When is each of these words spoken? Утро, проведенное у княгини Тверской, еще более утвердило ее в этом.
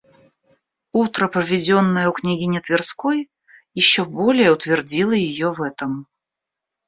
Утро, 0.93 1.27
проведенное 1.27 2.09
у 2.09 2.11
княгини 2.11 2.57
Тверской, 2.59 3.29
еще 3.75 4.03
более 4.03 4.51
утвердило 4.51 5.11
ее 5.11 5.53
в 5.53 5.61
этом. 5.61 6.07